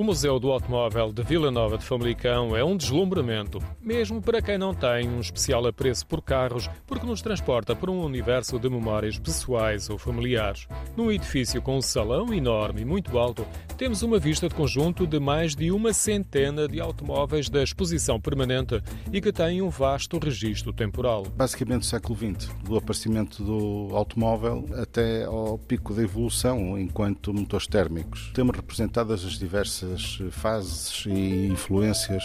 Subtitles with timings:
[0.00, 4.56] O Museu do Automóvel de Vila Nova de Famalicão é um deslumbramento, mesmo para quem
[4.56, 9.18] não tem um especial apreço por carros, porque nos transporta para um universo de memórias
[9.18, 10.66] pessoais ou familiares.
[10.96, 13.46] Num edifício com um salão enorme e muito alto,
[13.76, 18.82] temos uma vista de conjunto de mais de uma centena de automóveis da exposição permanente
[19.12, 21.26] e que têm um vasto registro temporal.
[21.36, 28.30] Basicamente, século XX, do aparecimento do automóvel até ao pico da evolução enquanto motores térmicos.
[28.32, 29.89] Temos representadas as diversas
[30.30, 32.22] fases e influências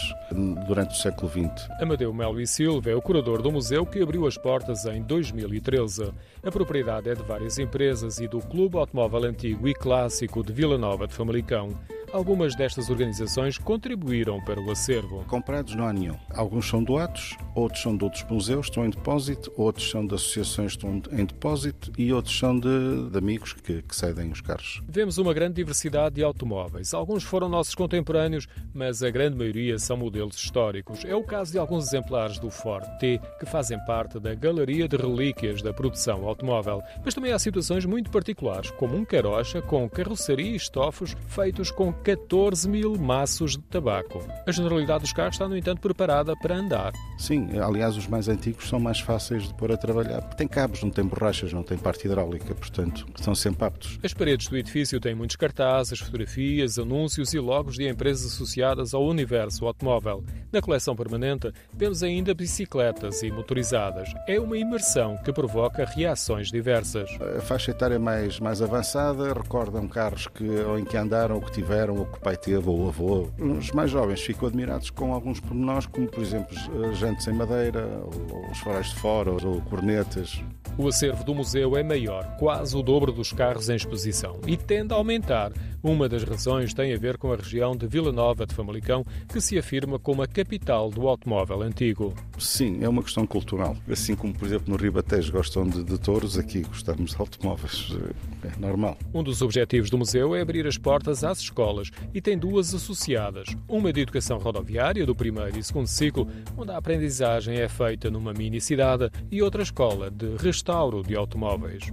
[0.66, 1.68] durante o século XX.
[1.80, 6.12] Amadeu Melo e Silva é o curador do museu que abriu as portas em 2013.
[6.42, 10.78] A propriedade é de várias empresas e do Clube Automóvel Antigo e Clássico de Vila
[10.78, 11.70] Nova de Famalicão.
[12.12, 15.24] Algumas destas organizações contribuíram para o acervo.
[15.26, 16.16] Comprados não há nenhum.
[16.30, 20.72] Alguns são doados, outros são de outros museus, estão em depósito, outros são de associações,
[20.72, 24.82] estão em depósito e outros são de, de amigos que, que cedem os carros.
[24.88, 26.94] Vemos uma grande diversidade de automóveis.
[26.94, 31.04] Alguns foram nossos contemporâneos, mas a grande maioria são modelos históricos.
[31.04, 34.96] É o caso de alguns exemplares do Ford T que fazem parte da galeria de
[34.96, 36.82] relíquias da produção automóvel.
[37.04, 41.92] Mas também há situações muito particulares, como um carocha com carroceria e estofos feitos com
[42.02, 44.24] 14 mil maços de tabaco.
[44.46, 46.92] A generalidade dos carros está, no entanto, preparada para andar.
[47.18, 50.22] Sim, aliás, os mais antigos são mais fáceis de pôr a trabalhar.
[50.34, 53.98] Tem cabos, não tem borrachas, não tem parte hidráulica, portanto, são sempre aptos.
[54.02, 59.04] As paredes do edifício têm muitos cartazes, fotografias, anúncios e logos de empresas associadas ao
[59.04, 60.24] universo automóvel.
[60.56, 64.08] Na coleção permanente, vemos ainda bicicletas e motorizadas.
[64.26, 67.10] É uma imersão que provoca reações diversas.
[67.36, 71.52] A faixa etária mais, mais avançada recordam carros que, ou em que andaram ou que
[71.52, 73.28] tiveram ou que o pai teve ou o avô.
[73.38, 76.56] Os mais jovens ficam admirados com alguns pormenores, como por exemplo
[76.94, 80.42] jantes em madeira, ou os faróis de fora, ou cornetas.
[80.78, 84.94] O acervo do museu é maior, quase o dobro dos carros em exposição, e tende
[84.94, 85.52] a aumentar.
[85.86, 89.40] Uma das razões tem a ver com a região de Vila Nova de Famalicão, que
[89.40, 92.12] se afirma como a capital do automóvel antigo.
[92.40, 93.76] Sim, é uma questão cultural.
[93.88, 97.96] Assim como, por exemplo, no Ribatejo gostam de, de touros, aqui gostamos de automóveis.
[98.42, 98.98] É normal.
[99.14, 103.46] Um dos objetivos do museu é abrir as portas às escolas e tem duas associadas.
[103.68, 106.26] Uma de educação rodoviária, do primeiro e segundo ciclo,
[106.56, 111.92] onde a aprendizagem é feita numa mini cidade, e outra escola de restauro de automóveis.